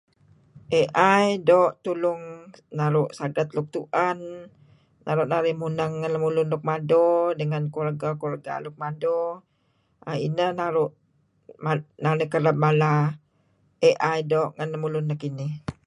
AI 0.81 1.25
do 1.47 1.59
tolong 1.85 2.21
naruh 2.77 3.07
sagat 3.19 3.47
luk 3.55 3.67
tu'an 3.73 4.17
,naruh 5.05 5.27
narih 5.31 5.55
munang 5.61 5.93
ngan 5.99 6.11
lamulun 6.15 6.47
nuk 6.51 6.63
mado 6.69 7.05
dengan 7.39 7.63
keluarga 7.71 8.09
keluarga 8.19 8.53
nuk 8.63 8.75
mado.. 8.83 9.17
AI 10.09 10.19
inah 10.27 10.51
naruh 10.59 10.89
um 11.67 11.67
narih 12.03 12.27
kareb 12.33 12.57
mala 12.63 12.93
AI 13.87 14.17
do 14.31 14.41
ngan 14.55 14.71
lamulun 14.73 15.05
nah 15.07 15.17
kinih. 15.21 15.53